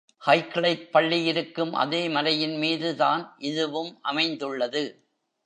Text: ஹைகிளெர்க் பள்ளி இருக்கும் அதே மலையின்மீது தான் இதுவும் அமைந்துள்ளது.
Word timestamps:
ஹைகிளெர்க் 0.27 0.91
பள்ளி 0.91 1.23
இருக்கும் 1.23 1.73
அதே 1.73 2.07
மலையின்மீது 2.07 2.95
தான் 2.95 3.35
இதுவும் 3.37 3.99
அமைந்துள்ளது. 4.01 4.83